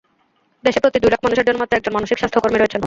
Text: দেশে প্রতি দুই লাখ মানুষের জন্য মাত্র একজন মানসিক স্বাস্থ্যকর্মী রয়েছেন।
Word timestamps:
দেশে 0.63 0.79
প্রতি 0.83 0.97
দুই 0.99 1.11
লাখ 1.13 1.19
মানুষের 1.23 1.45
জন্য 1.47 1.59
মাত্র 1.61 1.77
একজন 1.77 1.93
মানসিক 1.97 2.17
স্বাস্থ্যকর্মী 2.19 2.57
রয়েছেন। 2.57 2.79